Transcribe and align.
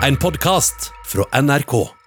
En 0.00 0.16
podkast 0.16 0.92
fra 1.04 1.40
NRK. 1.42 1.97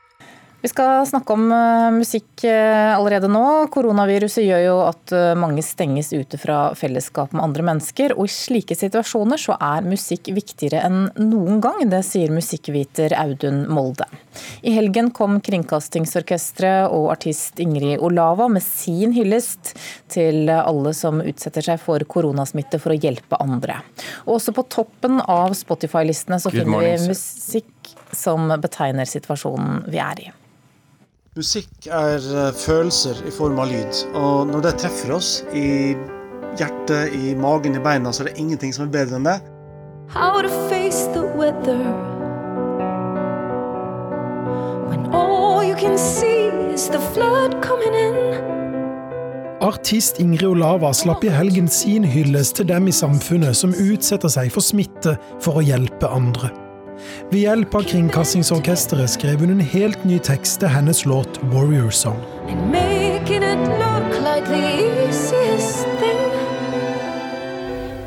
Vi 0.62 0.70
skal 0.70 1.08
snakke 1.10 1.34
om 1.34 1.48
uh, 1.50 1.90
musikk 1.90 2.44
uh, 2.46 2.94
allerede 2.94 3.26
nå. 3.32 3.46
Koronaviruset 3.74 4.44
gjør 4.46 4.60
jo 4.62 4.74
at 4.86 5.14
uh, 5.16 5.32
mange 5.34 5.64
stenges 5.66 6.12
ute 6.14 6.38
fra 6.38 6.76
fellesskap 6.78 7.32
med 7.34 7.42
andre 7.42 7.64
mennesker. 7.66 8.14
Og 8.14 8.28
i 8.30 8.34
slike 8.34 8.76
situasjoner 8.78 9.42
så 9.42 9.56
er 9.58 9.88
musikk 9.90 10.30
viktigere 10.36 10.84
enn 10.86 11.08
noen 11.18 11.58
gang. 11.66 11.82
Det 11.90 12.04
sier 12.06 12.30
musikkviter 12.30 13.16
Audun 13.18 13.64
Molde. 13.74 14.06
I 14.62 14.76
helgen 14.76 15.10
kom 15.18 15.40
Kringkastingsorkesteret 15.42 16.94
og 16.94 17.08
artist 17.16 17.58
Ingrid 17.64 17.98
Olava 17.98 18.46
med 18.46 18.62
sin 18.62 19.16
hyllest 19.18 19.74
til 20.14 20.46
alle 20.54 20.94
som 20.94 21.24
utsetter 21.26 21.66
seg 21.72 21.82
for 21.82 22.06
koronasmitte 22.06 22.78
for 22.84 22.94
å 22.94 23.00
hjelpe 23.02 23.40
andre. 23.42 23.80
Og 24.28 24.38
også 24.38 24.54
på 24.54 24.68
toppen 24.78 25.18
av 25.26 25.58
Spotify-listene 25.58 26.38
så 26.44 26.54
finner 26.54 26.86
vi 26.86 26.94
musikk 27.10 27.96
som 28.14 28.46
betegner 28.62 29.10
situasjonen 29.10 29.90
vi 29.90 30.04
er 30.06 30.24
i. 30.28 30.30
Musikk 31.40 31.88
er 31.88 32.20
eh, 32.20 32.52
følelser 32.60 33.22
i 33.24 33.32
form 33.32 33.60
av 33.64 33.72
lyd. 33.72 34.04
Og 34.20 34.50
når 34.52 34.66
det 34.66 34.76
treffer 34.84 35.16
oss 35.16 35.30
i 35.56 35.96
hjertet, 36.60 37.16
i 37.16 37.32
magen, 37.40 37.78
i 37.80 37.84
beina, 37.84 38.12
så 38.12 38.26
er 38.26 38.32
det 38.32 38.40
ingenting 38.42 38.76
som 38.76 38.90
er 38.90 38.96
bedre 39.00 39.20
enn 39.22 39.28
det. 39.30 39.40
how 40.14 40.42
to 40.42 40.50
face 40.70 41.08
the 41.14 41.24
weather 41.40 41.80
when 44.90 45.06
all 45.14 45.64
you 45.64 45.76
can 45.76 45.98
see 45.98 46.52
is 46.74 46.90
the 46.90 47.00
flood 47.14 47.62
coming 47.62 47.94
in. 47.94 48.16
Artist 49.62 50.20
Ingrid 50.20 50.50
Olava 50.50 50.92
slapp 50.94 51.24
i 51.24 51.30
helgen 51.32 51.70
sin 51.70 52.04
hyllest 52.04 52.56
til 52.56 52.68
dem 52.68 52.88
i 52.88 52.92
samfunnet 52.92 53.56
som 53.56 53.72
utsetter 53.72 54.34
seg 54.34 54.52
for 54.52 54.66
smitte 54.66 55.16
for 55.40 55.62
å 55.62 55.64
hjelpe 55.64 56.10
andre. 56.12 56.52
Ved 57.32 57.40
hjelp 57.40 57.76
av 57.76 57.84
Kringkastingsorkesteret 57.88 59.10
skrev 59.10 59.40
hun 59.40 59.56
en 59.56 59.64
helt 59.74 60.06
ny 60.06 60.20
tekst 60.20 60.60
til 60.60 60.70
hennes 60.70 61.06
låt 61.06 61.40
'Warrior 61.44 61.90
Song'. 61.92 62.22
like 64.22 64.82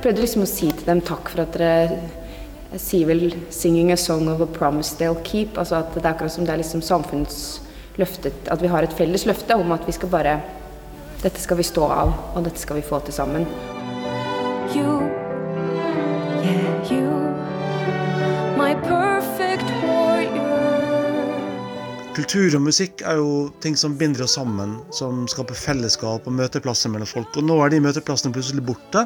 prøvde 0.04 0.20
liksom 0.20 0.42
å 0.44 0.48
si 0.48 0.66
til 0.68 0.84
dem 0.84 1.00
takk 1.00 1.30
for 1.32 1.40
at 1.46 1.54
dere 1.56 2.76
sier 2.76 3.06
vel 3.08 3.32
'singing 3.50 3.92
a 3.92 3.96
song 3.96 4.28
of 4.28 4.40
a 4.40 4.46
promise 4.46 4.96
they'll 4.98 5.22
keep'. 5.24 5.56
Altså 5.56 5.76
at 5.76 5.94
det 5.94 6.04
er 6.04 6.10
akkurat 6.10 6.32
som 6.32 6.44
det 6.44 6.52
er 6.52 6.60
liksom 6.60 6.82
samfunnsløftet 6.82 8.48
At 8.50 8.62
vi 8.62 8.68
har 8.68 8.82
et 8.82 8.92
felles 8.92 9.24
løfte 9.24 9.54
om 9.54 9.72
at 9.72 9.86
vi 9.86 9.92
skal 9.92 10.08
bare 10.08 10.40
Dette 11.22 11.40
skal 11.40 11.56
vi 11.56 11.62
stå 11.62 11.84
av, 11.84 12.12
og 12.34 12.44
dette 12.44 12.60
skal 12.60 12.76
vi 12.76 12.82
få 12.82 12.98
til 13.00 13.14
sammen. 13.14 13.46
You, 14.76 15.08
yeah, 16.44 16.92
you, 16.92 17.33
Kultur 22.14 22.54
og 22.54 22.62
musikk 22.62 23.00
er 23.02 23.18
jo 23.18 23.48
ting 23.58 23.74
som 23.74 23.96
binder 23.98 24.22
oss 24.22 24.36
sammen, 24.36 24.76
som 24.94 25.24
skaper 25.30 25.56
fellesskap 25.58 26.28
og 26.28 26.36
møteplasser 26.38 26.92
mellom 26.92 27.08
folk. 27.10 27.34
Og 27.40 27.42
nå 27.48 27.56
er 27.64 27.72
de 27.72 27.80
møteplassene 27.82 28.30
plutselig 28.36 28.62
borte. 28.68 29.02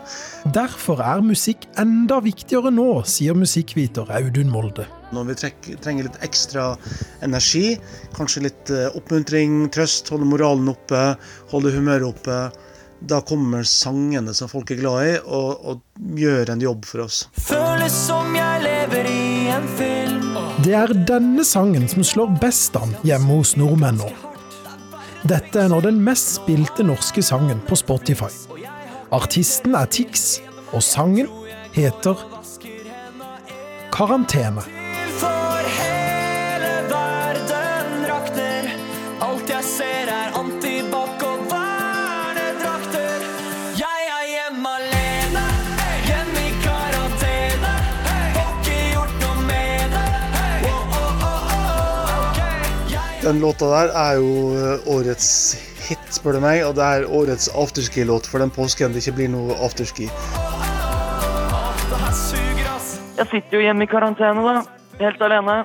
Derfor 0.52 1.00
er 1.00 1.24
musikk 1.24 1.64
enda 1.80 2.18
viktigere 2.20 2.68
nå, 2.74 3.00
sier 3.08 3.38
musikkviter 3.38 4.12
Audun 4.12 4.52
Molde. 4.52 4.84
Når 5.16 5.30
vi 5.30 5.38
trenger 5.40 6.04
litt 6.04 6.20
ekstra 6.26 6.74
energi, 7.24 7.78
kanskje 8.18 8.44
litt 8.44 8.74
eh, 8.76 8.90
oppmuntring, 8.92 9.62
trøst, 9.72 10.12
holde 10.12 10.28
moralen 10.28 10.68
oppe, 10.74 11.00
holde 11.54 11.72
humøret 11.72 12.10
oppe, 12.10 12.42
da 13.08 13.22
kommer 13.24 13.64
sangene 13.64 14.36
som 14.36 14.52
folk 14.52 14.74
er 14.74 14.82
glad 14.82 15.06
i, 15.06 15.16
og, 15.24 15.64
og 15.64 16.18
gjør 16.18 16.52
en 16.52 16.68
jobb 16.68 16.84
for 16.90 17.06
oss. 17.06 17.24
Føles 17.40 18.02
som 18.04 18.36
jeg 18.36 18.66
lever 18.68 19.08
i 19.14 19.48
en 19.56 19.72
film. 19.80 20.37
Det 20.58 20.72
er 20.74 20.90
denne 21.06 21.44
sangen 21.46 21.84
som 21.86 22.02
slår 22.02 22.32
best 22.42 22.74
an 22.78 22.96
hjemme 23.06 23.36
hos 23.38 23.52
nordmenn 23.60 24.00
nå. 24.00 24.08
Dette 25.28 25.60
er 25.62 25.70
nå 25.70 25.78
den 25.84 26.00
mest 26.02 26.34
spilte 26.40 26.86
norske 26.86 27.22
sangen 27.22 27.60
på 27.68 27.78
Spotify. 27.78 28.30
Artisten 29.14 29.76
er 29.78 29.86
Tix, 29.86 30.40
og 30.74 30.82
sangen 30.82 31.30
heter 31.76 32.18
Karantene. 33.94 34.77
Den 53.28 53.40
låta 53.40 53.66
der 53.68 53.90
er 53.92 54.14
jo 54.16 54.28
eh, 54.56 54.86
årets 54.88 55.26
hit, 55.84 56.04
spør 56.16 56.38
du 56.38 56.40
meg, 56.40 56.62
og 56.64 56.78
det 56.78 56.84
er 56.86 57.04
årets 57.12 57.50
afterski-låt 57.52 58.24
for 58.24 58.40
den 58.40 58.48
påsken 58.48 58.94
det 58.94 59.02
ikke 59.02 59.18
blir 59.18 59.28
noe 59.34 59.52
afterski. 59.66 60.06
Jeg 63.18 63.28
sitter 63.28 63.58
jo 63.58 63.60
hjemme 63.66 63.84
i 63.84 63.90
karantene, 63.90 64.46
da. 64.48 64.64
Helt 65.02 65.20
alene. 65.28 65.58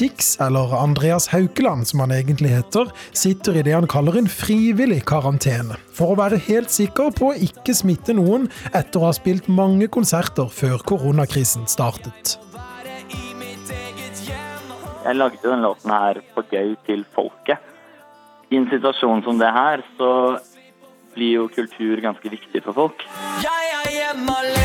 Tix, 0.00 0.32
eller 0.40 0.72
Andreas 0.80 1.28
Haukeland 1.34 1.90
som 1.92 2.00
han 2.06 2.16
egentlig 2.16 2.54
heter, 2.54 2.88
sitter 3.12 3.60
i 3.60 3.68
det 3.68 3.76
han 3.76 3.90
kaller 3.90 4.16
en 4.16 4.32
frivillig 4.32 5.02
karantene. 5.04 5.76
For 5.92 6.14
å 6.14 6.20
være 6.22 6.40
helt 6.48 6.72
sikker 6.72 7.12
på 7.20 7.34
å 7.34 7.40
ikke 7.50 7.76
smitte 7.76 8.16
noen 8.16 8.48
etter 8.70 8.96
å 8.96 9.10
ha 9.10 9.12
spilt 9.12 9.52
mange 9.52 9.92
konserter 9.92 10.48
før 10.48 10.80
koronakrisen 10.88 11.68
startet. 11.68 12.40
Jeg 15.10 15.18
lagde 15.18 15.42
jo 15.42 15.50
den 15.50 15.64
låten 15.66 15.90
her 15.90 16.20
på 16.36 16.44
gøy 16.52 16.76
til 16.86 17.00
folket. 17.16 17.58
I 18.46 18.58
en 18.60 18.68
situasjon 18.70 19.24
som 19.26 19.40
det 19.40 19.48
her, 19.50 19.82
så 19.98 20.38
blir 21.16 21.32
jo 21.40 21.48
kultur 21.50 21.98
ganske 21.98 22.30
viktig 22.30 22.62
for 22.62 22.76
folk. 22.76 23.02
Jeg 23.42 23.72
er 23.80 23.88
hjemme 23.90 24.36
alene, 24.38 24.59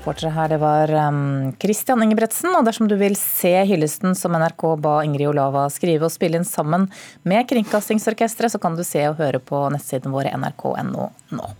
Reportere 0.00 0.30
her, 0.32 0.48
det 0.48 0.56
var 0.62 0.88
um, 1.10 1.50
Christian 1.60 2.00
Ingebretsen. 2.00 2.54
Og 2.56 2.64
dersom 2.64 2.86
du 2.88 2.94
vil 2.96 3.12
se 3.20 3.50
hyllesten 3.68 4.14
som 4.16 4.32
NRK 4.32 4.62
ba 4.80 4.94
Ingrid 5.04 5.28
Olava 5.28 5.66
skrive 5.68 6.08
og 6.08 6.14
spille 6.14 6.40
inn 6.40 6.46
sammen 6.48 6.86
med 7.28 7.44
Kringkastingsorkesteret, 7.50 8.54
så 8.54 8.60
kan 8.62 8.78
du 8.78 8.80
se 8.80 9.02
og 9.10 9.18
høre 9.20 9.42
på 9.44 9.60
nettsiden 9.74 10.14
vår 10.14 10.30
nrk.no 10.38 11.10
nå. 11.36 11.50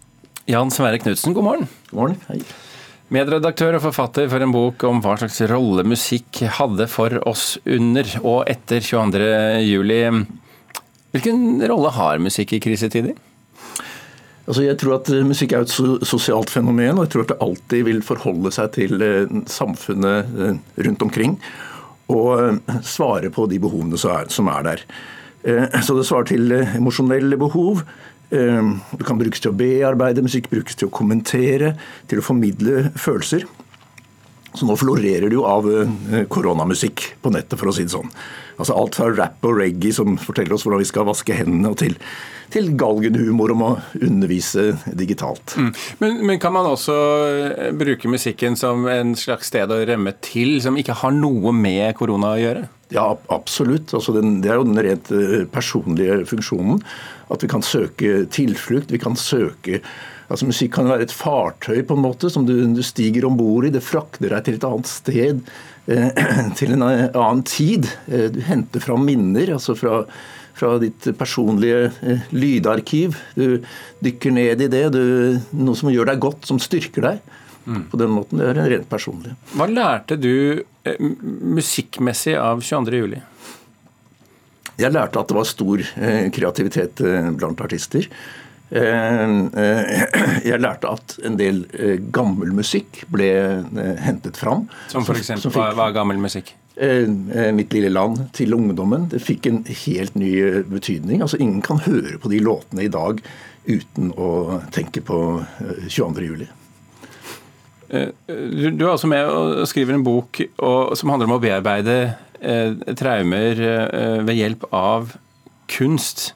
Jan 0.49 0.73
Sverre 0.73 1.03
Knutsen, 1.05 1.37
god 1.37 1.45
morgen. 1.51 1.69
God 1.91 2.01
morgen. 2.01 2.17
Hei. 2.31 2.41
Medredaktør 3.13 3.77
og 3.77 3.85
forfatter 3.91 4.33
for 4.33 4.41
en 4.41 4.57
bok 4.57 4.89
om 4.89 5.05
hva 5.05 5.19
slags 5.21 5.43
rolle 5.53 5.85
musikk 5.85 6.41
hadde 6.57 6.89
for 6.89 7.21
oss 7.29 7.59
under 7.69 8.09
og 8.23 8.49
etter 8.49 8.81
22. 8.81 9.35
juli. 9.69 10.01
Hvilken 11.13 11.61
rolle 11.69 11.93
har 11.93 12.25
musikk 12.25 12.57
i 12.57 12.65
krisetider? 12.65 13.21
Altså 14.47 14.65
jeg 14.65 14.79
tror 14.81 14.97
at 14.99 15.11
eh, 15.15 15.25
Musikk 15.27 15.55
er 15.55 15.67
et 15.67 15.73
sosialt 16.09 16.51
fenomen, 16.51 16.99
og 16.99 17.07
jeg 17.07 17.15
tror 17.15 17.27
at 17.27 17.33
det 17.35 17.41
alltid 17.47 17.87
vil 17.87 18.05
forholde 18.07 18.53
seg 18.55 18.73
til 18.79 19.05
eh, 19.05 19.41
samfunnet 19.51 20.37
eh, 20.47 20.61
rundt 20.87 21.07
omkring. 21.07 21.39
Og 22.11 22.59
svare 22.83 23.31
på 23.31 23.45
de 23.47 23.61
behovene 23.63 23.99
som 24.01 24.49
er, 24.51 24.59
er 24.59 24.65
der. 24.67 24.81
Så 25.87 25.95
det 25.95 26.09
svarer 26.09 26.27
til 26.27 26.51
emosjonelle 26.53 27.39
behov. 27.39 27.85
Eh, 28.31 28.73
Det 28.99 29.07
kan 29.07 29.19
brukes 29.19 29.41
til 29.43 29.53
å 29.53 29.57
bearbeide, 29.57 30.23
musikk 30.23 30.51
brukes 30.51 30.75
til 30.79 30.89
å 30.89 30.95
kommentere, 30.95 31.75
til 32.11 32.21
å 32.21 32.27
formidle 32.27 32.91
følelser. 32.99 33.47
Så 34.55 34.67
nå 34.67 34.75
florerer 34.79 35.29
det 35.29 35.37
jo 35.37 35.47
av 35.47 35.67
eh, 35.71 36.25
koronamusikk 36.31 37.05
på 37.23 37.31
nettet, 37.35 37.59
for 37.61 37.71
å 37.71 37.75
si 37.75 37.87
det 37.87 37.95
sånn. 37.95 38.11
Altså 38.61 38.77
Alt 38.77 38.99
fra 38.99 39.09
rap 39.13 39.47
og 39.47 39.61
reggae 39.61 39.95
som 39.95 40.19
forteller 40.21 40.57
oss 40.57 40.67
hvordan 40.67 40.83
vi 40.83 40.89
skal 40.91 41.07
vaske 41.09 41.37
hendene, 41.39 41.71
og 41.71 41.79
til, 41.81 41.95
til 42.53 42.73
galgenhumor 42.81 43.55
om 43.55 43.65
å 43.69 43.71
undervise 44.01 44.73
digitalt. 44.99 45.55
Men, 46.03 46.19
men 46.27 46.43
kan 46.43 46.55
man 46.57 46.69
også 46.73 46.99
eh, 47.29 47.71
bruke 47.77 48.11
musikken 48.11 48.59
som 48.59 48.89
en 48.91 49.15
slags 49.19 49.53
sted 49.53 49.71
å 49.71 49.81
rømme 49.87 50.17
til, 50.25 50.59
som 50.65 50.79
ikke 50.81 50.99
har 51.05 51.15
noe 51.15 51.55
med 51.55 51.95
korona 52.01 52.35
å 52.35 52.43
gjøre? 52.43 52.67
Ja, 52.91 53.07
absolutt. 53.31 53.93
Altså 53.95 54.15
det 54.19 54.51
er 54.51 54.59
jo 54.59 54.67
den 54.69 54.81
rent 54.83 55.11
eh, 55.15 55.45
personlige 55.51 56.25
funksjonen. 56.31 56.81
At 57.31 57.45
vi 57.45 57.51
kan 57.51 57.63
søke 57.63 58.25
tilflukt. 58.33 58.91
Vi 58.93 59.03
kan 59.03 59.19
søke 59.19 59.83
altså 60.31 60.47
Musikk 60.47 60.77
kan 60.77 60.87
være 60.87 61.09
et 61.09 61.15
fartøy 61.15 61.81
på 61.83 61.97
en 61.97 62.05
måte 62.05 62.29
som 62.31 62.45
du, 62.47 62.53
du 62.71 62.83
stiger 62.87 63.27
om 63.27 63.39
bord 63.39 63.67
i. 63.67 63.73
Det 63.75 63.83
frakter 63.83 64.31
deg 64.31 64.45
til 64.47 64.59
et 64.59 64.67
annet 64.69 64.91
sted. 64.91 65.41
Eh, 65.91 66.21
til 66.59 66.77
en 66.77 66.87
annen 66.87 67.47
tid. 67.47 67.89
Eh, 68.11 68.29
du 68.35 68.43
henter 68.47 68.83
fram 68.85 69.07
minner. 69.07 69.57
altså 69.59 69.79
fra 69.79 70.05
fra 70.61 70.77
ditt 70.81 71.09
personlige 71.19 71.91
eh, 72.05 72.27
lydarkiv. 72.35 73.17
Du 73.35 73.61
dykker 74.05 74.35
ned 74.35 74.65
i 74.65 74.71
det. 74.73 74.85
Du, 74.95 75.03
noe 75.57 75.79
som 75.79 75.93
gjør 75.93 76.13
deg 76.13 76.23
godt, 76.23 76.49
som 76.49 76.61
styrker 76.63 77.07
deg. 77.07 77.23
På 77.65 77.97
den 78.01 78.11
måten. 78.11 78.39
Det 78.41 78.49
er 78.57 78.71
rent 78.73 78.89
personlig. 78.91 79.35
Hva 79.55 79.67
lærte 79.71 80.17
du 80.21 80.63
eh, 80.85 80.97
musikkmessig 81.01 82.37
av 82.41 82.63
22. 82.65 83.03
juli? 83.05 83.21
jeg 84.81 84.95
lærte 84.97 85.21
at 85.21 85.29
det 85.29 85.37
var 85.37 85.45
stor 85.45 85.83
eh, 86.01 86.31
kreativitet 86.33 87.03
eh, 87.05 87.27
blant 87.37 87.61
artister. 87.61 88.07
Jeg 88.71 90.61
lærte 90.63 90.87
at 90.95 91.17
en 91.27 91.35
del 91.35 91.65
gammel 92.15 92.53
musikk 92.55 93.01
ble 93.11 93.27
hentet 93.99 94.39
fram. 94.39 94.69
Som 94.93 95.03
for 95.03 95.19
fikk- 95.19 95.51
hva, 95.57 95.89
er 95.89 95.97
gammel 95.97 96.21
musikk? 96.23 96.53
Mitt 96.79 97.75
lille 97.75 97.91
land 97.91 98.29
til 98.39 98.55
ungdommen. 98.55 99.09
Det 99.11 99.19
fikk 99.27 99.51
en 99.51 99.59
helt 99.67 100.15
ny 100.15 100.31
betydning. 100.71 101.19
Altså 101.27 101.41
Ingen 101.43 101.61
kan 101.67 101.83
høre 101.83 102.15
på 102.23 102.31
de 102.31 102.39
låtene 102.47 102.87
i 102.87 102.93
dag 102.95 103.19
uten 103.67 104.13
å 104.17 104.61
tenke 104.75 105.03
på 105.05 105.19
eh, 105.43 105.87
22. 105.89 106.25
juli. 106.31 106.49
Eh, 107.91 108.11
Du, 108.27 108.71
du 108.71 108.85
er 108.87 108.93
også 108.93 109.11
med 109.11 109.27
og 109.27 109.67
skriver 109.69 109.97
en 109.97 110.05
bok 110.07 110.41
som 110.97 111.11
handler 111.13 111.27
om 111.29 111.37
å 111.39 111.43
bearbeide 111.43 111.97
eh, 112.41 112.77
traumer 112.99 113.65
eh, 113.67 114.21
ved 114.27 114.39
hjelp 114.39 114.69
av 114.75 115.17
kunst. 115.71 116.31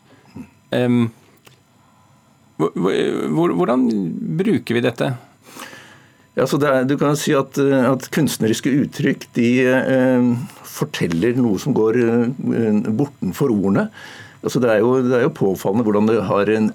Hvordan 2.59 3.87
bruker 4.39 4.75
vi 4.77 4.83
dette? 4.85 5.15
Ja, 6.35 6.47
det 6.51 6.67
er, 6.67 6.83
du 6.87 6.97
kan 6.99 7.15
si 7.19 7.31
at, 7.39 7.59
eh, 7.63 7.87
at 7.87 8.09
kunstneriske 8.15 8.73
uttrykk 8.83 9.29
de 9.37 9.51
eh, 9.71 10.25
forteller 10.67 11.37
noe 11.39 11.61
som 11.63 11.75
går 11.77 11.99
eh, 12.03 12.89
bortenfor 12.91 13.55
ordene. 13.55 13.85
Altså 14.45 14.61
det, 14.61 14.69
er 14.71 14.83
jo, 14.85 14.93
det 15.01 15.17
er 15.17 15.25
jo 15.25 15.33
påfallende 15.33 15.87
hvordan 15.87 16.11
en 16.53 16.71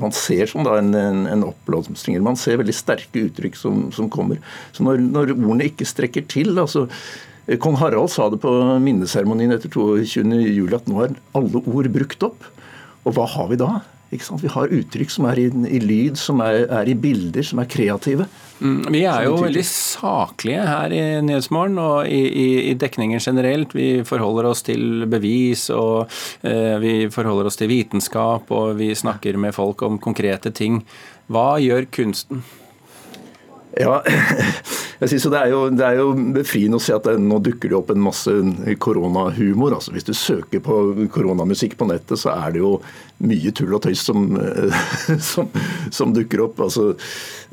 Man 0.00 0.14
ser 0.16 0.48
sånn 0.48 0.64
da 0.64 0.78
en, 0.80 0.94
en, 0.96 1.22
en 1.28 1.46
oppblomstring. 1.50 2.16
Man 2.24 2.40
ser 2.40 2.56
veldig 2.62 2.74
sterke 2.74 3.26
uttrykk 3.28 3.58
som, 3.60 3.86
som 3.92 4.08
kommer. 4.12 4.40
Så 4.72 4.86
når, 4.86 5.02
når 5.04 5.34
ordene 5.36 5.68
ikke 5.68 5.88
strekker 5.88 6.24
til 6.30 6.56
altså 6.56 6.86
Kong 7.62 7.76
Harald 7.78 8.10
sa 8.10 8.26
det 8.32 8.40
på 8.42 8.50
minneseremonien 8.82 9.54
etter 9.54 9.70
22. 9.70 10.24
juli 10.50 10.74
at 10.74 10.88
nå 10.90 11.04
er 11.04 11.12
alle 11.36 11.60
ord 11.62 11.90
brukt 11.94 12.24
opp. 12.26 12.48
Og 13.06 13.14
hva 13.14 13.28
har 13.36 13.52
vi 13.52 13.60
da? 13.60 13.68
Vi 14.10 14.48
har 14.52 14.70
uttrykk 14.70 15.10
som 15.10 15.26
er 15.26 15.40
i, 15.42 15.46
i 15.50 15.80
lyd, 15.82 16.18
som 16.20 16.40
er, 16.44 16.64
er 16.70 16.88
i 16.88 16.94
bilder, 16.94 17.42
som 17.46 17.58
er 17.58 17.70
kreative. 17.70 18.28
Mm, 18.60 18.86
Vi 18.94 19.02
er 19.04 19.26
jo 19.26 19.34
veldig 19.40 19.64
saklige 19.66 20.62
her 20.64 20.94
i 20.94 21.00
Nyhetsmorgen 21.26 21.80
og 21.82 22.06
i, 22.08 22.20
i, 22.24 22.46
i 22.70 22.76
dekningen 22.78 23.20
generelt. 23.20 23.74
Vi 23.76 24.04
forholder 24.06 24.48
oss 24.52 24.62
til 24.66 25.04
bevis, 25.10 25.66
og 25.74 26.06
eh, 26.46 26.76
vi 26.82 26.94
forholder 27.12 27.50
oss 27.50 27.58
til 27.60 27.72
vitenskap, 27.72 28.52
og 28.54 28.78
vi 28.78 28.92
snakker 28.94 29.36
med 29.42 29.56
folk 29.56 29.82
om 29.84 29.98
konkrete 29.98 30.54
ting. 30.54 30.84
Hva 31.26 31.56
gjør 31.60 31.90
kunsten? 31.90 32.46
Ja, 33.76 33.98
jeg 34.96 35.10
synes 35.10 35.26
det, 35.28 35.40
er 35.40 35.50
jo, 35.52 35.60
det 35.76 35.84
er 35.84 35.98
jo 35.98 36.06
befriende 36.32 36.78
å 36.78 36.82
se 36.82 36.94
at 36.96 37.04
det, 37.04 37.18
nå 37.20 37.38
dukker 37.44 37.68
det 37.68 37.76
opp 37.76 37.90
en 37.92 38.00
masse 38.00 38.32
koronahumor. 38.80 39.76
Altså, 39.76 39.92
hvis 39.92 40.06
du 40.08 40.14
søker 40.16 40.62
på 40.64 40.78
koronamusikk 41.12 41.76
på 41.76 41.88
nettet, 41.90 42.16
så 42.22 42.32
er 42.32 42.54
det 42.54 42.62
jo 42.62 42.76
mye 43.26 43.52
tull 43.56 43.74
og 43.76 43.82
tøys 43.84 44.04
som, 44.08 44.24
som, 45.30 45.50
som 45.92 46.14
dukker 46.16 46.46
opp. 46.46 46.62
Altså, 46.64 46.94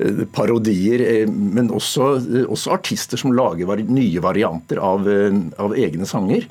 eh, 0.00 0.24
parodier, 0.32 1.04
eh, 1.04 1.28
men 1.28 1.68
også, 1.74 2.14
også 2.46 2.72
artister 2.78 3.20
som 3.20 3.36
lager 3.36 3.84
nye 3.84 4.24
varianter 4.24 4.80
av, 4.80 5.04
eh, 5.10 5.36
av 5.60 5.76
egne 5.76 6.08
sanger. 6.08 6.48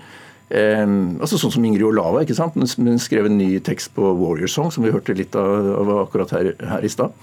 Eh, 0.53 0.85
altså 0.85 1.41
Sånn 1.41 1.57
som 1.57 1.65
Ingrid 1.65 1.89
Olava. 1.89 2.21
ikke 2.21 2.37
sant? 2.37 2.53
Hun 2.53 3.01
skrev 3.01 3.31
en 3.31 3.39
ny 3.41 3.57
tekst 3.65 3.95
på 3.97 4.13
Warrior 4.21 4.51
Song, 4.51 4.69
som 4.69 4.85
vi 4.85 4.93
hørte 4.93 5.17
litt 5.17 5.33
av, 5.39 5.73
av 5.81 5.93
akkurat 6.03 6.37
her, 6.37 6.53
her 6.69 6.85
i 6.85 6.93
stad. 6.93 7.17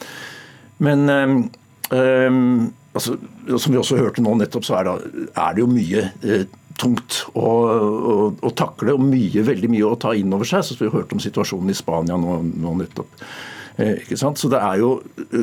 Men 0.82 1.06
eh, 1.06 1.38
Ehm, 1.90 2.70
altså, 2.94 3.16
som 3.56 3.74
vi 3.74 3.78
også 3.80 3.98
hørte 4.00 4.24
nå 4.24 4.34
nettopp, 4.40 4.66
så 4.66 4.80
er 4.80 4.88
det, 4.88 5.28
er 5.34 5.54
det 5.56 5.64
jo 5.64 5.70
mye 5.70 6.02
eh, 6.24 6.44
tungt 6.80 7.20
å, 7.36 7.44
å, 7.44 8.18
å 8.40 8.52
takle, 8.56 8.94
og 8.96 9.04
mye, 9.04 9.44
veldig 9.46 9.68
mye 9.72 9.88
å 9.88 9.98
ta 10.00 10.14
inn 10.16 10.32
over 10.32 10.48
seg. 10.48 10.64
Så 10.64 10.78
vi 10.80 10.88
har 10.88 10.96
hørt 11.02 11.12
om 11.16 11.22
situasjonen 11.22 11.72
i 11.72 11.76
Spania 11.76 12.16
nå, 12.20 12.38
nå 12.64 12.74
nettopp. 12.80 13.24
Eh, 13.76 13.98
ikke 14.02 14.18
sant? 14.20 14.40
Så 14.40 14.48
det 14.52 14.60
er 14.64 14.80
jo, 14.82 14.94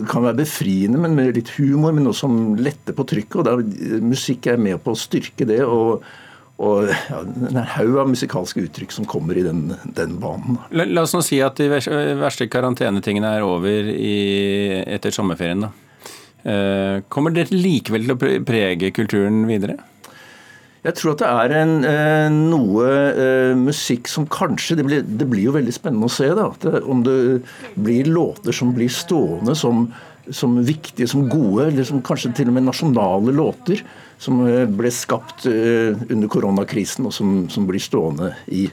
kan 0.10 0.26
være 0.26 0.42
befriende, 0.44 1.02
men 1.04 1.16
med 1.18 1.38
litt 1.38 1.54
humor, 1.60 1.94
men 1.96 2.08
noe 2.10 2.18
som 2.18 2.56
letter 2.58 2.98
på 2.98 3.06
trykket. 3.08 3.42
og 3.42 3.46
det 3.48 3.54
er, 3.58 4.02
Musikk 4.06 4.50
er 4.52 4.58
med 4.62 4.82
på 4.86 4.96
å 4.96 5.04
styrke 5.08 5.48
det. 5.50 5.64
og 5.66 6.08
og 6.58 6.88
ja, 6.90 7.20
en 7.22 7.58
haug 7.76 8.00
av 8.02 8.08
musikalske 8.10 8.64
uttrykk 8.66 8.90
som 8.96 9.06
kommer 9.06 9.38
i 9.38 9.44
den, 9.46 9.76
den 9.94 10.16
banen. 10.18 10.56
La, 10.74 10.88
la 10.90 11.04
oss 11.06 11.14
nå 11.14 11.20
si 11.22 11.38
at 11.46 11.60
de 11.62 11.68
vers- 11.70 11.86
verste 12.18 12.48
karantenetingene 12.50 13.30
er 13.38 13.46
over 13.46 13.92
i, 13.94 14.16
etter 14.90 15.14
sommerferien. 15.14 15.68
da. 15.68 15.70
Eh, 16.48 17.04
Kommer 17.12 17.36
det 17.36 17.50
likevel 17.52 18.08
til 18.08 18.16
å 18.16 18.42
prege 18.48 18.92
kulturen 18.96 19.44
videre? 19.50 19.78
Jeg 20.86 20.96
tror 20.96 21.16
at 21.16 21.22
det 21.24 21.30
er 21.30 21.54
en, 21.58 21.74
eh, 21.84 22.28
noe 22.32 22.86
eh, 22.88 23.56
musikk 23.60 24.08
som 24.08 24.28
kanskje 24.32 24.78
det 24.80 24.86
blir, 24.88 25.02
det 25.04 25.28
blir 25.28 25.50
jo 25.50 25.56
veldig 25.58 25.74
spennende 25.76 26.08
å 26.08 26.14
se. 26.14 26.30
da, 26.38 26.48
det, 26.64 26.84
Om 26.88 27.04
det 27.04 27.18
blir 27.76 28.08
låter 28.08 28.56
som 28.56 28.72
blir 28.76 28.88
stående 28.88 29.56
som, 29.58 29.90
som 30.32 30.56
viktige, 30.64 31.10
som 31.10 31.28
gode, 31.28 31.68
eller 31.68 31.84
som 31.84 32.00
kanskje 32.02 32.32
til 32.38 32.48
og 32.48 32.56
med 32.56 32.70
nasjonale 32.70 33.36
låter. 33.36 33.84
Som 34.18 34.42
eh, 34.48 34.66
ble 34.66 34.90
skapt 34.94 35.46
eh, 35.46 35.94
under 36.10 36.30
koronakrisen, 36.32 37.06
og 37.06 37.14
som, 37.14 37.46
som 37.54 37.68
blir 37.70 37.82
stående 37.82 38.32
i, 38.50 38.66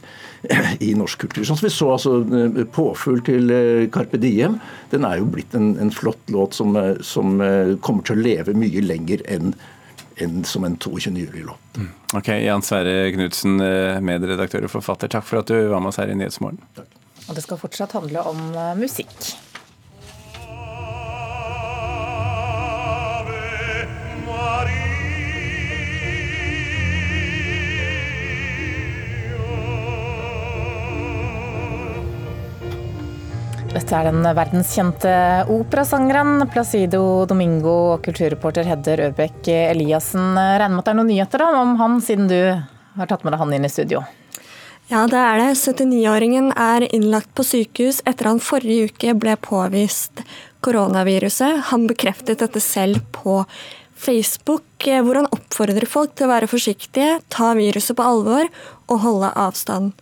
i 0.80 0.94
norsk 0.96 1.26
kultur. 1.26 1.44
Sånn 1.44 1.60
som 1.60 1.68
vi 1.68 1.74
så 1.74 1.90
altså 1.92 2.16
eh, 2.24 2.64
'Påfugl' 2.64 3.24
til 3.26 3.54
Carpe 3.92 4.20
Diem. 4.20 4.58
Den 4.94 5.04
er 5.04 5.20
jo 5.20 5.28
blitt 5.28 5.54
en, 5.56 5.74
en 5.80 5.92
flott 5.92 6.32
låt 6.32 6.56
som, 6.56 6.72
som 7.04 7.36
kommer 7.84 8.06
til 8.06 8.16
å 8.16 8.24
leve 8.24 8.56
mye 8.56 8.84
lenger 8.84 9.24
enn 9.28 9.56
enn 10.22 10.44
som 10.46 10.62
en 10.62 10.76
22. 10.78 11.10
juli-låt. 11.10 11.78
Ok, 12.14 12.28
Jan 12.38 12.62
Sverre 12.62 13.08
Knutsen, 13.10 13.56
medredaktør 14.06 14.68
og 14.68 14.70
forfatter, 14.70 15.10
takk 15.10 15.26
for 15.26 15.40
at 15.40 15.50
du 15.50 15.56
var 15.72 15.82
med 15.82 15.90
oss 15.90 15.98
her 15.98 16.12
i 16.12 16.14
Nyhetsmorgen. 16.14 16.60
Og 17.26 17.34
det 17.34 17.42
skal 17.42 17.58
fortsatt 17.58 17.96
handle 17.98 18.22
om 18.30 18.44
musikk. 18.78 19.34
Dette 33.74 33.90
er 33.98 34.06
den 34.06 34.22
verdenskjente 34.22 35.12
operasangeren 35.50 36.44
Placido 36.52 37.24
Domingo 37.26 37.72
og 37.96 38.04
kulturreporter 38.06 38.68
Hedder 38.68 39.08
Ørbekk 39.08 39.48
Eliassen. 39.50 40.36
Regner 40.38 40.70
med 40.70 40.84
at 40.84 40.86
det 40.86 40.92
er 40.92 40.98
noen 41.00 41.10
nyheter 41.10 41.42
da, 41.42 41.48
om 41.58 41.72
han, 41.80 41.96
siden 41.98 42.28
du 42.30 42.38
har 42.54 43.10
tatt 43.10 43.24
med 43.26 43.34
deg 43.34 43.42
han 43.42 43.56
inn 43.56 43.66
i 43.66 43.72
studio? 43.72 44.04
Ja, 44.92 45.02
det 45.10 45.18
er 45.18 45.42
det. 45.42 45.48
79-åringen 45.58 46.52
er 46.54 46.86
innlagt 46.86 47.32
på 47.34 47.42
sykehus 47.48 47.98
etter 48.06 48.30
han 48.30 48.38
forrige 48.38 48.92
uke 48.92 49.16
ble 49.18 49.34
påvist 49.42 50.22
koronaviruset. 50.62 51.66
Han 51.72 51.88
bekreftet 51.90 52.46
dette 52.46 52.62
selv 52.62 53.02
på 53.16 53.40
Facebook, 53.96 54.64
eh, 54.86 55.02
hvor 55.02 55.18
han 55.18 55.30
oppfordrer 55.32 55.86
folk 55.88 56.14
til 56.14 56.26
å 56.26 56.32
være 56.32 56.50
forsiktige, 56.50 57.20
ta 57.32 57.52
viruset 57.56 57.96
på 57.96 58.04
alvor 58.04 58.48
og 58.90 59.00
holde 59.04 59.30
avstand. 59.38 59.92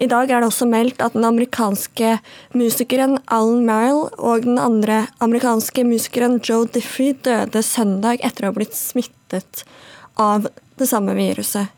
I 0.00 0.08
dag 0.10 0.30
er 0.30 0.40
det 0.40 0.50
også 0.50 0.68
meldt 0.70 1.02
at 1.04 1.16
den 1.16 1.26
amerikanske 1.28 2.18
musikeren 2.56 3.18
Alan 3.28 3.66
Merrill 3.66 4.08
og 4.18 4.46
den 4.46 4.58
andre 4.60 5.06
amerikanske 5.20 5.84
musikeren 5.86 6.40
Joe 6.44 6.68
Diffie 6.70 7.18
døde 7.26 7.62
søndag 7.64 8.24
etter 8.24 8.46
å 8.46 8.50
ha 8.50 8.56
blitt 8.56 8.76
smittet 8.78 9.64
av 10.20 10.48
det 10.80 10.88
samme 10.88 11.14
viruset. 11.18 11.68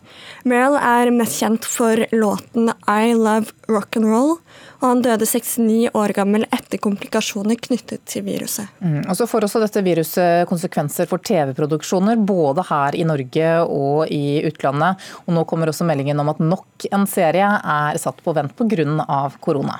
Merrill 0.46 0.78
er 0.78 1.10
mest 1.14 1.40
kjent 1.42 1.66
for 1.66 2.06
låten 2.14 2.70
I 2.90 3.14
Love 3.18 3.54
Rock'n'Roll, 3.70 4.38
og 4.82 4.88
han 4.88 5.02
døde 5.04 5.26
69 5.28 5.92
år 5.94 6.12
gammel 6.16 6.44
etter 6.50 6.80
komplikasjoner 6.82 7.58
knyttet 7.62 8.02
til 8.10 8.24
viruset. 8.26 8.66
Mm. 8.82 9.04
Og 9.06 9.14
så 9.14 9.28
får 9.30 9.46
også 9.46 9.62
dette 9.62 9.84
viruset 9.86 10.48
konsekvenser 10.50 11.06
for 11.10 11.22
TV-produksjoner, 11.22 12.18
både 12.18 12.66
her 12.66 12.98
i 12.98 13.06
Norge 13.06 13.52
og 13.62 14.10
i 14.10 14.42
utlandet. 14.48 14.98
Og 15.26 15.36
nå 15.36 15.46
kommer 15.46 15.70
også 15.70 15.86
meldingen 15.86 16.18
om 16.18 16.32
at 16.34 16.42
nok 16.42 16.88
en 16.90 17.06
serie 17.06 17.46
er 17.46 18.02
satt 18.02 18.18
på 18.24 18.34
vent 18.34 18.56
pga. 18.58 19.22
korona. 19.40 19.78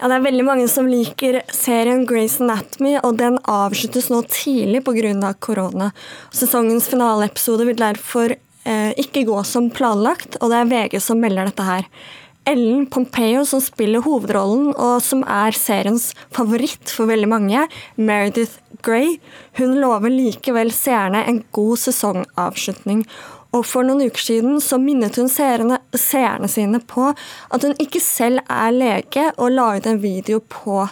Ja, 0.00 0.08
det 0.08 0.16
er 0.16 0.24
veldig 0.24 0.44
mange 0.46 0.66
som 0.70 0.88
liker 0.90 1.40
serien 1.54 2.02
Grace 2.08 2.42
Anatomy, 2.42 2.96
og 3.06 3.20
den 3.20 3.38
avsluttes 3.46 4.10
nå 4.10 4.24
tidlig 4.26 4.82
pga. 4.84 5.30
korona. 5.38 5.92
Sesongens 6.34 6.90
finaleepisode 6.90 7.68
vil 7.70 7.78
derfor 7.78 8.34
eh, 8.34 8.92
ikke 8.98 9.24
gå 9.30 9.38
som 9.46 9.70
planlagt, 9.70 10.40
og 10.40 10.50
det 10.50 10.58
er 10.60 10.70
VG 10.72 11.00
som 11.00 11.22
melder 11.22 11.52
dette 11.52 11.62
her. 11.70 11.86
Ellen 12.44 12.86
Pompeo, 12.86 13.44
som 13.48 13.60
spiller 13.64 14.04
hovedrollen, 14.04 14.74
og 14.76 14.98
som 15.02 15.22
er 15.24 15.56
seriens 15.56 16.10
favoritt 16.34 16.92
for 16.92 17.08
veldig 17.08 17.28
mange, 17.30 17.62
Meredith 17.96 18.58
Grey, 18.84 19.16
hun 19.56 19.78
lover 19.80 20.12
likevel 20.12 20.72
seerne 20.74 21.22
en 21.28 21.40
god 21.56 21.80
sesongavslutning. 21.86 23.06
Og 23.54 23.62
For 23.64 23.86
noen 23.86 24.02
uker 24.10 24.20
siden 24.20 24.58
så 24.60 24.80
minnet 24.82 25.16
hun 25.20 25.30
seerne, 25.30 25.78
seerne 25.94 26.50
sine 26.50 26.82
på 26.82 27.12
at 27.14 27.64
hun 27.64 27.76
ikke 27.80 28.02
selv 28.02 28.42
er 28.50 28.74
lege, 28.74 29.30
og 29.38 29.54
la 29.54 29.70
ut 29.78 29.88
en 29.88 30.02
video 30.02 30.42
på 30.42 30.82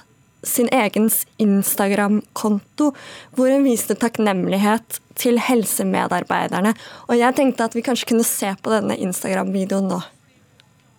sin 0.42 0.70
egen 0.74 1.10
Instagram-konto, 1.42 2.90
hvor 3.36 3.52
hun 3.52 3.66
viste 3.66 3.94
takknemlighet 3.98 4.98
til 5.18 5.38
helsemedarbeiderne. 5.38 6.72
Og 7.10 7.18
jeg 7.18 7.38
tenkte 7.38 7.68
at 7.68 7.76
vi 7.76 7.84
kanskje 7.86 8.10
kunne 8.10 8.26
se 8.26 8.50
på 8.62 8.72
denne 8.72 8.96
Instagram-videoen 8.98 9.90
nå. 9.92 10.00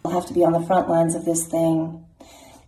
We'll 0.04 0.14
have 0.14 0.28
to 0.28 0.34
be 0.34 0.44
on 0.44 0.52
the 0.52 0.66
front 0.66 0.90
lines 0.90 1.16
of 1.16 1.24
this 1.24 1.48
thing. 1.48 2.06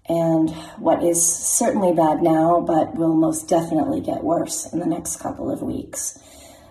And 0.08 0.50
what 0.77 1.04
is 1.04 1.25
certainly 1.25 1.94
bad 1.94 2.22
now, 2.22 2.62
but 2.62 2.96
will 2.96 3.15
most 3.15 3.50
definitely 3.50 4.00
get 4.01 4.24
worse 4.24 4.72
in 4.72 4.80
the 4.80 4.86
next 4.86 5.18
couple 5.18 5.51
of 5.51 5.62
weeks. 5.62 6.18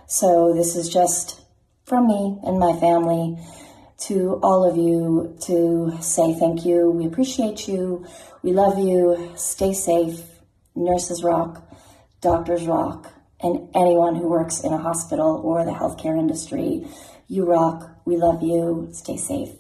So, 0.06 0.54
this 0.54 0.76
is 0.76 0.88
just 0.88 1.40
from 1.85 2.06
me 2.06 2.38
and 2.44 2.59
my 2.59 2.73
family 2.78 3.37
to 4.06 4.38
all 4.42 4.68
of 4.68 4.76
you 4.76 5.37
to 5.42 5.97
say 6.00 6.35
thank 6.35 6.64
you. 6.64 6.90
We 6.90 7.06
appreciate 7.06 7.68
you. 7.68 8.06
We 8.42 8.52
love 8.52 8.78
you. 8.78 9.33
Stay 9.37 9.73
safe. 9.73 10.21
Nurses 10.75 11.23
rock, 11.23 11.62
doctors 12.21 12.66
rock, 12.66 13.12
and 13.40 13.68
anyone 13.75 14.16
who 14.16 14.28
works 14.28 14.61
in 14.61 14.73
a 14.73 14.78
hospital 14.78 15.40
or 15.44 15.64
the 15.64 15.73
healthcare 15.73 16.18
industry, 16.18 16.87
you 17.28 17.44
rock. 17.44 17.90
We 18.04 18.16
love 18.16 18.42
you. 18.42 18.88
Stay 18.92 19.16
safe. 19.16 19.50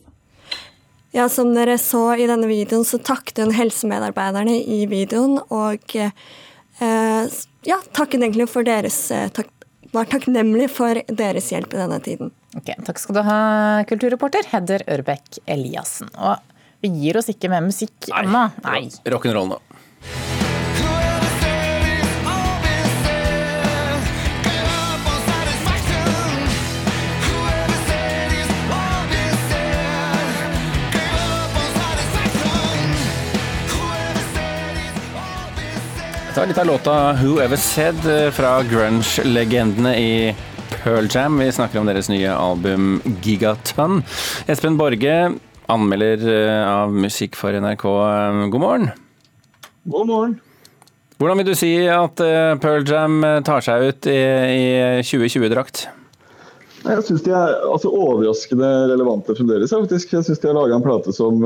Ja, 1.14 1.28
Som 1.30 1.52
dere 1.54 1.76
så 1.78 2.08
i 2.18 2.26
denne 2.26 2.48
videoen, 2.50 2.82
så 2.84 2.98
takket 2.98 3.38
hun 3.44 3.54
helsemedarbeiderne 3.54 4.56
i 4.58 4.80
videoen. 4.90 5.38
Og 5.54 5.94
eh, 5.94 7.36
ja, 7.68 7.78
takket 7.94 8.18
egentlig 8.18 8.48
for 8.50 8.66
deres 8.66 8.98
eh, 9.14 9.28
tak 9.30 9.52
var 9.94 10.08
takknemlig 10.10 10.66
for 10.74 10.98
deres 11.06 11.52
hjelp 11.52 11.74
i 11.76 11.78
denne 11.78 12.00
tiden. 12.02 12.32
Ok, 12.58 12.72
Takk 12.86 12.98
skal 12.98 13.18
du 13.18 13.22
ha, 13.26 13.38
kulturreporter 13.86 14.46
Hedder 14.50 14.82
Ørbekk 14.90 15.38
Eliassen. 15.50 16.10
Og 16.18 16.42
vi 16.82 16.90
gir 16.98 17.18
oss 17.20 17.30
ikke 17.30 17.50
med 17.52 17.68
musikk 17.68 18.10
ennå. 18.10 18.48
Nei. 18.66 18.88
Rock'n'roll 19.06 19.54
nå. 19.54 19.60
Var 36.44 36.48
litt 36.48 36.58
av 36.58 36.66
låta 36.66 37.12
'Who 37.12 37.40
Ever 37.40 37.56
Said' 37.56 38.26
eh, 38.26 38.30
fra 38.30 38.62
grunge-legendene 38.62 39.96
i 39.96 40.36
Pearl 40.70 41.06
Jam. 41.10 41.38
Vi 41.38 41.52
snakker 41.52 41.80
om 41.80 41.86
deres 41.88 42.10
nye 42.12 42.28
album 42.28 43.00
'Gigaton'. 43.04 44.02
Espen 44.46 44.76
Borge, 44.76 45.32
anmelder 45.72 46.20
eh, 46.28 46.68
av 46.68 46.92
musikk 46.92 47.38
for 47.40 47.56
NRK. 47.56 47.84
Eh, 47.88 48.42
God 48.52 48.60
morgen. 48.60 48.90
God 49.84 50.06
morgen. 50.06 50.36
Hvordan 51.16 51.40
vil 51.40 51.46
du 51.46 51.54
si 51.56 51.72
at 51.88 52.20
Pearl 52.60 52.84
Jam 52.84 53.24
tar 53.44 53.64
seg 53.64 53.88
ut 53.88 54.06
i, 54.12 54.20
i 54.20 54.64
2020-drakt? 55.00 55.86
Jeg 56.84 57.06
syns 57.08 57.24
de 57.24 57.32
er 57.32 57.56
altså, 57.70 57.88
overraskende 57.88 58.72
relevante 58.92 59.32
fremdeles. 59.38 59.72
faktisk. 59.72 60.12
Jeg 60.12 60.28
syns 60.28 60.44
de 60.44 60.52
har 60.52 60.60
laga 60.60 60.76
en 60.76 60.84
plate 60.84 61.14
som 61.16 61.40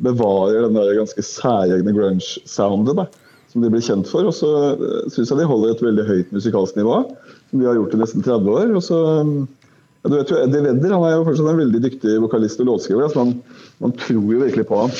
bevarer 0.00 0.62
den 0.70 0.80
der 0.80 0.96
ganske 1.02 1.20
særegne 1.20 1.92
grunge-soundet 1.92 2.96
som 3.52 3.64
de 3.64 3.70
blir 3.72 3.84
kjent 3.84 4.08
for. 4.08 4.28
Og 4.28 4.34
så 4.36 4.50
eh, 4.72 5.08
syns 5.12 5.32
jeg 5.32 5.40
de 5.40 5.48
holder 5.48 5.74
et 5.74 5.84
veldig 5.84 6.06
høyt 6.08 6.34
musikalsk 6.34 6.78
nivå, 6.80 7.02
som 7.50 7.60
de 7.60 7.68
har 7.68 7.78
gjort 7.78 7.96
i 7.96 8.02
nesten 8.02 8.24
30 8.24 8.54
år. 8.56 8.74
Og 8.78 8.84
så, 8.86 9.00
ja, 10.02 10.10
du 10.10 10.18
vet 10.18 10.32
jo, 10.32 10.40
Eddie 10.42 10.66
Vedder 10.68 10.96
han 10.96 11.08
er 11.08 11.16
jo 11.18 11.26
fortsatt 11.28 11.52
en 11.52 11.62
veldig 11.64 11.82
dyktig 11.86 12.18
vokalist 12.24 12.62
og 12.64 12.72
låtskriver, 12.72 13.12
så 13.12 13.24
man, 13.24 13.36
man 13.84 13.96
tror 14.00 14.24
jo 14.24 14.44
virkelig 14.44 14.68
på 14.70 14.84
ham. 14.84 14.96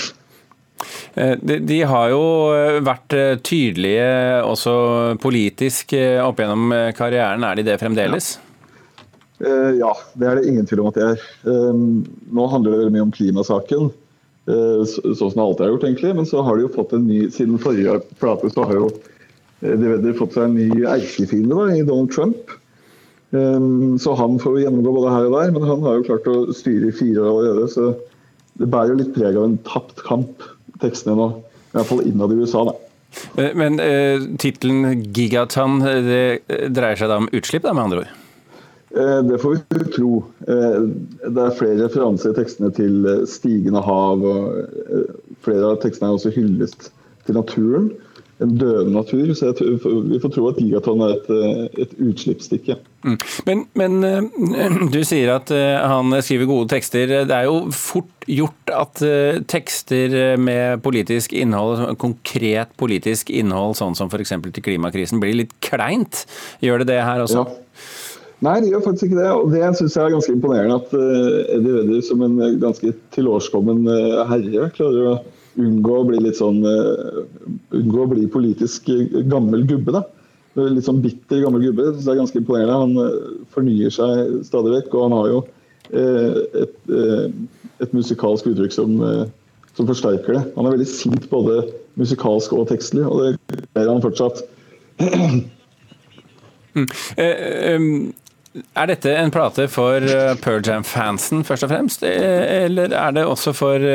De, 1.12 1.59
de, 1.61 1.76
har 1.85 2.06
jo 2.09 2.23
vært 2.82 3.14
tydelige 3.44 4.06
også 4.49 4.73
politisk 5.21 5.92
opp 6.25 6.40
gjennom 6.40 6.73
karrieren. 6.97 7.44
Er 7.44 7.59
de 7.59 7.66
det 7.66 7.76
fremdeles? 7.82 8.30
Ja. 8.38 8.49
Ja, 9.42 9.90
det 10.14 10.26
er 10.28 10.38
det 10.38 10.47
ingen 10.47 10.66
tvil 10.71 10.85
om 10.85 10.92
at 10.92 10.99
det 10.99 11.06
er. 11.09 11.23
Uh, 11.42 11.75
nå 12.30 12.44
handler 12.52 12.75
det 12.75 12.82
veldig 12.82 12.94
mye 12.94 13.06
om 13.09 13.14
klimasaken, 13.14 13.88
sånn 14.46 15.16
som 15.16 15.37
det 15.38 15.44
alltid 15.44 15.64
har 15.64 15.72
gjort, 15.72 15.84
egentlig. 15.87 16.14
Men 16.18 16.26
så 16.26 16.42
har 16.42 16.58
de 16.58 16.64
jo 16.66 16.75
fått 16.75 16.94
en 16.96 17.04
ny 17.06 17.25
Siden 17.30 17.61
forrige 17.62 18.00
plate 18.18 18.50
så 18.50 18.66
har 18.66 18.80
jo 18.80 18.88
de 19.62 19.87
vedder 19.87 20.16
fått 20.18 20.34
seg 20.34 20.49
en 20.49 20.56
ny 20.58 20.82
erkefiende 20.90 21.68
i 21.76 21.84
Donald 21.87 22.11
Trump. 22.11 22.50
Um, 23.30 23.94
så 24.02 24.12
han 24.18 24.34
får 24.42 24.58
jo 24.58 24.64
gjennomgå 24.64 24.92
både 24.92 25.12
her 25.14 25.28
og 25.28 25.37
der, 25.38 25.52
men 25.54 25.68
han 25.68 25.84
har 25.87 25.99
jo 25.99 26.06
klart 26.08 26.26
å 26.28 26.38
styre 26.52 26.90
i 26.90 26.96
fire 26.96 27.22
år 27.22 27.30
allerede. 27.30 27.68
Så 27.70 27.92
det 28.61 28.68
bærer 28.72 28.92
jo 28.92 28.99
litt 29.00 29.14
preg 29.14 29.38
av 29.38 29.46
en 29.46 29.61
tapt 29.68 30.02
kamp, 30.04 30.42
tekstene 30.82 31.16
nå. 31.16 31.28
I 31.72 31.78
hvert 31.78 31.88
fall 31.88 32.02
innad 32.04 32.34
i 32.34 32.40
USA, 32.42 32.66
da. 32.68 32.75
Men 33.56 33.78
eh, 33.80 34.25
tittelen 34.40 35.04
'Gigaton' 35.12 35.80
det 36.08 36.42
dreier 36.72 36.99
seg 36.99 37.12
da 37.12 37.20
om 37.22 37.30
utslipp, 37.32 37.64
da, 37.64 37.72
med 37.76 37.87
andre 37.87 38.02
ord? 38.02 38.22
Det 38.92 39.38
får 39.40 39.54
vi 39.56 39.84
tro. 39.94 40.22
Det 40.44 41.44
er 41.46 41.56
flere 41.56 41.80
referanser 41.87 42.32
i 42.32 42.37
tekstene 42.37 42.72
til 42.76 43.06
stigende 43.30 43.80
hav. 43.84 44.20
og 44.20 45.04
Flere 45.44 45.72
av 45.72 45.82
tekstene 45.82 46.11
er 46.11 46.18
også 46.18 46.32
hyllest 46.34 46.90
til 47.26 47.38
naturen. 47.38 47.92
En 48.42 48.56
døende 48.58 48.92
natur. 48.92 49.32
Så 49.38 49.52
vi 49.54 50.18
får 50.20 50.34
tro 50.34 50.49
at 50.50 50.61
gigaton 50.61 51.04
er 51.06 51.14
et, 51.14 51.30
et 51.87 51.94
utslippsstykke. 52.04 52.76
Mm. 53.06 53.16
Men, 53.49 53.64
men, 53.78 53.96
du 54.94 55.00
sier 55.08 55.32
at 55.38 55.52
han 55.88 56.12
skriver 56.20 56.50
gode 56.50 56.68
tekster. 56.75 57.16
Det 57.25 57.38
er 57.38 57.49
jo 57.49 57.72
fort 57.72 58.28
gjort 58.28 58.76
at 58.76 59.02
tekster 59.50 60.37
med 60.37 60.84
politisk 60.84 61.32
innhold, 61.32 61.87
konkret 62.02 62.76
politisk 62.76 63.32
innhold, 63.32 63.78
sånn 63.80 63.96
som 63.96 64.12
f.eks. 64.12 64.37
til 64.52 64.68
klimakrisen, 64.68 65.22
blir 65.22 65.38
litt 65.44 65.56
kleint. 65.64 66.26
Gjør 66.61 66.84
det 66.84 66.92
det 66.92 67.02
her 67.06 67.25
også? 67.25 67.46
Ja. 67.49 67.58
Nei, 68.42 68.56
det 68.62 68.72
gjør 68.72 68.87
faktisk 68.88 69.08
ikke 69.08 69.20
det. 69.20 69.28
Og 69.30 69.52
det 69.52 69.62
syns 69.78 69.96
jeg 69.96 70.04
er 70.04 70.14
ganske 70.16 70.34
imponerende. 70.34 70.78
At 70.80 70.94
uh, 70.96 71.54
Eddie 71.54 71.76
Vedder 71.76 72.02
som 72.06 72.25
en 72.26 72.40
ganske 72.62 72.94
tilårskommen 73.14 73.84
uh, 73.87 74.25
herre 74.30 74.70
klarer 74.75 75.12
å 75.12 75.20
unngå 75.62 75.99
å 76.00 76.06
bli 76.08 76.22
litt 76.25 76.38
sånn 76.38 76.62
Unngå 76.64 77.99
å 78.00 78.08
bli 78.08 78.22
politisk 78.32 78.87
gammel 79.28 79.66
gubbe, 79.68 79.92
da. 79.99 80.00
Litt 80.56 80.87
sånn 80.87 81.02
bitter 81.04 81.42
gammel 81.44 81.66
gubbe. 81.66 81.90
Synes 81.90 82.08
jeg 82.08 82.14
er 82.14 82.22
ganske 82.22 82.40
imponerende. 82.40 82.80
Han 82.82 83.44
fornyer 83.52 83.92
seg 83.92 84.38
stadig 84.49 84.72
vekk, 84.78 84.96
og 84.96 85.06
han 85.06 85.16
har 85.18 85.28
jo 85.28 85.42
et, 85.92 86.92
et 87.84 87.92
musikalsk 87.92 88.49
uttrykk 88.49 88.72
som, 88.72 88.96
som 89.76 89.88
forsterker 89.90 90.38
det. 90.38 90.44
Han 90.56 90.68
er 90.68 90.78
veldig 90.78 90.88
sint 90.88 91.28
både 91.28 91.66
musikalsk 92.00 92.56
og 92.56 92.70
tekstlig, 92.72 93.04
og 93.04 93.20
det 93.20 93.61
gjør 93.76 93.92
han 93.92 94.04
fortsatt. 94.08 94.44
Mm. 96.72 96.87
Eh, 97.20 97.80
er 98.52 98.90
dette 98.90 99.14
en 99.16 99.32
plate 99.32 99.64
for 99.73 100.04
Pearl 100.42 100.61
Jam-fansen 100.66 101.44
først 101.49 101.64
og 101.66 101.73
fremst, 101.73 102.04
eller 102.04 102.92
er 102.92 103.16
det 103.16 103.25
også 103.25 103.54
for 103.56 103.87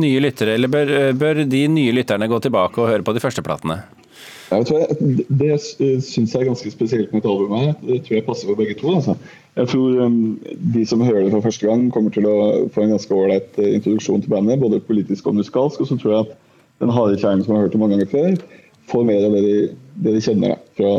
nye 0.00 0.22
lyttere? 0.24 0.56
Eller 0.56 0.72
bør, 0.72 0.94
bør 1.18 1.42
de 1.44 1.66
nye 1.68 1.92
lytterne 1.96 2.28
gå 2.30 2.40
tilbake 2.40 2.80
og 2.80 2.90
høre 2.94 3.04
på 3.04 3.16
de 3.16 3.22
første 3.22 3.44
platene? 3.44 3.82
Ja, 4.46 4.60
jeg, 4.62 5.16
det 5.40 5.56
syns 6.06 6.34
jeg 6.34 6.44
er 6.44 6.48
ganske 6.52 6.70
spesielt 6.70 7.12
med 7.12 7.24
et 7.24 7.30
album 7.30 7.54
her. 7.58 7.72
Det 7.82 7.98
tror 8.06 8.14
jeg 8.14 8.26
passer 8.28 8.46
for 8.46 8.58
begge 8.58 8.76
to. 8.78 8.92
Altså. 8.94 9.16
Jeg 9.56 9.70
tror 9.72 10.12
de 10.76 10.84
som 10.86 11.02
hører 11.02 11.24
det 11.24 11.32
for 11.34 11.48
første 11.48 11.66
gang, 11.66 11.88
kommer 11.92 12.14
til 12.14 12.28
å 12.30 12.36
få 12.74 12.84
en 12.84 12.94
ganske 12.94 13.16
ålreit 13.16 13.58
introduksjon 13.58 14.22
til 14.22 14.30
bandet, 14.30 14.60
både 14.62 14.82
politisk 14.86 15.26
og 15.26 15.40
musikalsk. 15.40 15.82
Og 15.82 15.90
så 15.90 15.98
tror 15.98 16.14
jeg 16.14 16.28
at 16.28 16.36
den 16.84 16.92
harde 16.94 17.18
kjernen 17.18 17.42
som 17.42 17.56
har 17.56 17.66
hørt 17.66 17.74
det 17.74 17.80
mange 17.82 17.96
ganger 17.96 18.12
før, 18.12 18.38
får 18.90 19.04
mer 19.04 19.24
av 19.26 19.32
det 19.36 19.42
de, 19.42 19.56
det 19.94 20.12
de 20.14 20.20
kjenner 20.22 20.54
da, 20.54 20.58
fra 20.78 20.92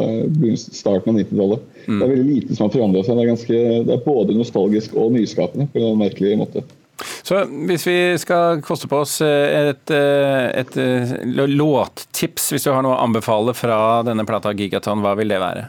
starten 0.58 1.14
av 1.14 1.22
90-tallet. 1.22 1.70
Mm. 1.86 2.00
Det 2.00 2.06
er 2.06 2.12
veldig 2.12 2.28
lite 2.34 2.58
som 2.58 2.66
har 2.66 2.74
forandra 2.74 3.04
seg. 3.06 3.16
Det 3.16 3.24
er, 3.24 3.32
ganske, 3.32 3.62
det 3.88 3.96
er 3.96 4.04
både 4.06 4.36
nostalgisk 4.36 4.98
og 5.00 5.16
nyskapende 5.16 5.70
på 5.72 5.84
en 5.84 6.02
merkelig 6.02 6.36
måte. 6.42 6.66
Så 6.98 7.44
hvis 7.70 7.86
vi 7.86 7.98
skal 8.18 8.62
koste 8.66 8.90
på 8.90 9.04
oss 9.04 9.20
et, 9.22 9.92
et, 9.94 10.78
et 10.78 10.78
låttips, 11.54 12.52
hvis 12.54 12.66
du 12.66 12.72
har 12.74 12.82
noe 12.84 12.96
å 12.98 13.04
anbefale 13.06 13.54
fra 13.58 14.02
denne 14.08 14.26
plata 14.28 14.56
Gigaton, 14.58 15.04
hva 15.06 15.14
vil 15.20 15.30
det 15.30 15.42
være? 15.44 15.68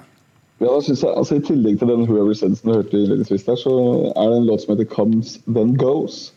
Ja, 0.59 0.73
da 0.73 0.79
synes 0.83 1.05
jeg, 1.05 1.13
altså 1.15 1.37
I 1.39 1.45
tillegg 1.47 1.79
til 1.79 1.93
den 1.93 2.09
Whoever 2.09 2.35
Sense 2.35 2.65
du 2.65 2.73
hørte 2.73 2.97
innledningsvis 2.99 3.45
der, 3.47 3.61
så 3.61 3.75
er 4.09 4.33
det 4.33 4.41
en 4.41 4.49
låt 4.49 4.65
som 4.65 4.75
heter 4.75 4.89
Comes 4.91 5.37
Then 5.47 5.77
Goes. 5.79 6.33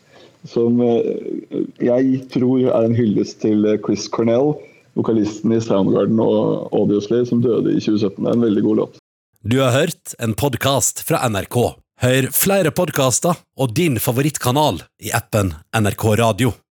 Som 0.46 0.78
jeg 0.82 2.20
tror 2.34 2.68
er 2.68 2.84
en 2.84 2.94
hyllest 2.98 3.40
til 3.42 3.66
Chris 3.86 4.08
Cornell 4.12 4.52
vokalisten 4.98 5.54
i 5.54 5.60
Soundgarden 5.62 6.20
og 6.22 6.72
Audioslave 6.74 7.28
som 7.28 7.42
døde 7.44 7.74
i 7.74 7.80
2017. 7.80 8.18
Det 8.22 8.30
er 8.30 8.36
en 8.36 8.46
veldig 8.46 8.64
god 8.66 8.82
låt. 8.82 8.98
Du 9.42 9.58
har 9.58 9.74
hørt 9.74 10.14
en 10.22 10.36
podkast 10.38 11.02
fra 11.08 11.24
NRK. 11.28 11.58
Hør 12.02 12.28
flere 12.34 12.70
podkaster 12.74 13.38
og 13.58 13.74
din 13.74 13.98
favorittkanal 14.02 14.82
i 15.02 15.10
appen 15.14 15.54
NRK 15.74 16.04
Radio. 16.18 16.52